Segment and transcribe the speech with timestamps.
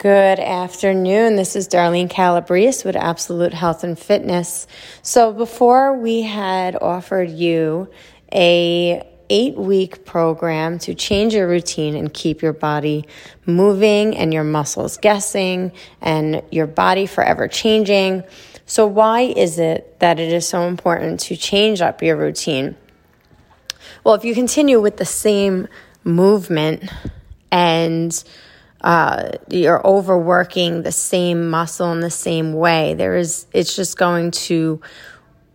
[0.00, 1.36] Good afternoon.
[1.36, 4.66] This is Darlene Calabrese with Absolute Health and Fitness.
[5.02, 7.86] So before we had offered you
[8.32, 13.04] a 8-week program to change your routine and keep your body
[13.44, 15.70] moving and your muscles guessing
[16.00, 18.24] and your body forever changing.
[18.64, 22.74] So why is it that it is so important to change up your routine?
[24.02, 25.68] Well, if you continue with the same
[26.04, 26.90] movement
[27.52, 28.24] and
[28.80, 32.94] uh, you're overworking the same muscle in the same way.
[32.94, 34.80] There is, it's just going to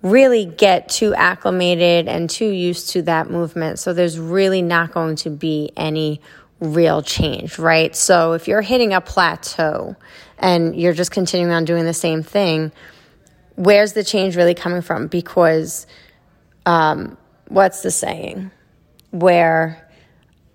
[0.01, 3.79] really get too acclimated and too used to that movement.
[3.79, 6.21] So there's really not going to be any
[6.59, 7.95] real change, right?
[7.95, 9.95] So if you're hitting a plateau
[10.37, 12.71] and you're just continuing on doing the same thing,
[13.55, 15.07] where's the change really coming from?
[15.07, 15.87] Because,
[16.67, 18.51] um, what's the saying?
[19.09, 19.89] Where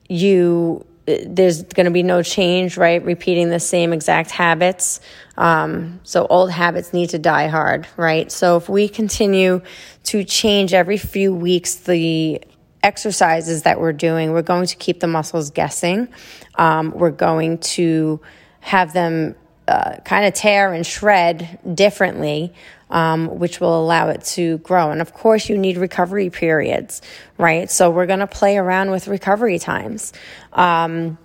[0.08, 0.86] you
[1.26, 3.04] there's going to be no change, right?
[3.04, 5.00] Repeating the same exact habits.
[5.36, 8.30] Um, so old habits need to die hard, right?
[8.30, 9.62] So if we continue
[10.04, 12.42] to change every few weeks the
[12.82, 16.08] exercises that we're doing, we're going to keep the muscles guessing.
[16.56, 18.20] Um, we're going to
[18.60, 19.34] have them
[19.70, 22.52] uh, kind of tear and shred differently,
[22.90, 24.90] um, which will allow it to grow.
[24.90, 27.02] And of course, you need recovery periods,
[27.38, 27.70] right?
[27.70, 30.12] So we're going to play around with recovery times.
[30.52, 31.18] Um,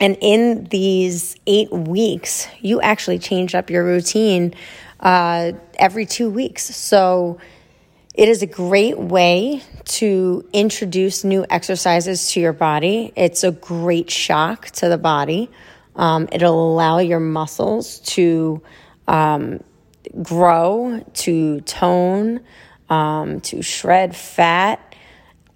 [0.00, 4.54] and in these eight weeks, you actually change up your routine
[4.98, 6.64] uh, every two weeks.
[6.74, 7.38] So
[8.14, 13.12] it is a great way to introduce new exercises to your body.
[13.16, 15.50] It's a great shock to the body.
[15.96, 18.62] Um, it'll allow your muscles to
[19.08, 19.60] um,
[20.22, 22.40] grow, to tone,
[22.88, 24.94] um, to shred fat,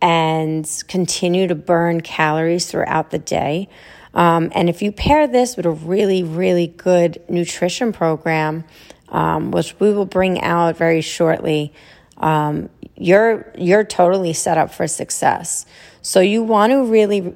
[0.01, 3.69] and continue to burn calories throughout the day.
[4.13, 8.65] Um, and if you pair this with a really, really good nutrition program,
[9.09, 11.73] um, which we will bring out very shortly,
[12.19, 15.67] um, you're you're totally set up for success.
[16.01, 17.35] So you want to really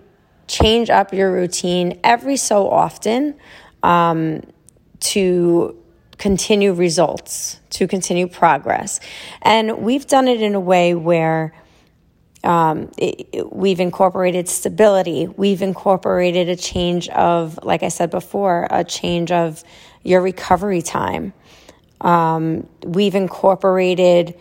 [0.49, 3.35] change up your routine every so often
[3.83, 4.43] um,
[5.01, 5.77] to
[6.17, 8.99] continue results, to continue progress.
[9.43, 11.55] And we've done it in a way where
[12.45, 15.27] um, it, it, we've incorporated stability.
[15.27, 19.63] We've incorporated a change of, like I said before, a change of
[20.03, 21.33] your recovery time.
[22.01, 24.35] Um, we've incorporated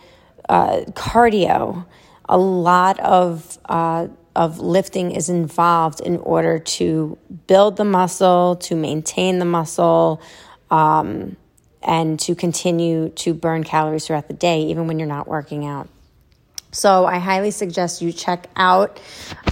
[0.48, 1.86] uh, cardio.
[2.30, 7.18] A lot of uh, of lifting is involved in order to
[7.48, 10.22] build the muscle, to maintain the muscle,
[10.70, 11.36] um,
[11.82, 15.90] and to continue to burn calories throughout the day, even when you're not working out.
[16.72, 19.00] So I highly suggest you check out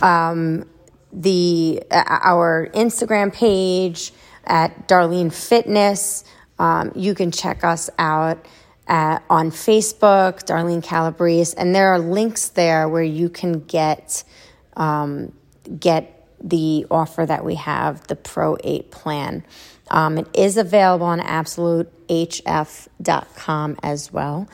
[0.03, 0.69] um,
[1.12, 4.12] the uh, our Instagram page
[4.46, 6.23] at Darlene Fitness.
[6.59, 8.46] Um, you can check us out
[8.88, 14.23] at, on Facebook, Darlene Calabrese, and there are links there where you can get
[14.75, 15.34] um,
[15.80, 19.44] get the offer that we have, the Pro 8 plan.
[19.90, 24.47] Um, it is available on absolutehf.com as well.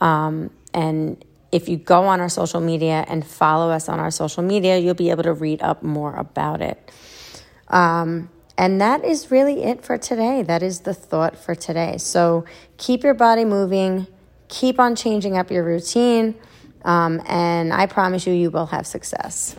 [0.00, 4.42] Um, and if you go on our social media and follow us on our social
[4.42, 6.92] media, you'll be able to read up more about it.
[7.68, 10.42] Um, and that is really it for today.
[10.42, 11.96] That is the thought for today.
[11.98, 12.44] So
[12.76, 14.08] keep your body moving,
[14.48, 16.34] keep on changing up your routine,
[16.84, 19.56] um, and I promise you, you will have success.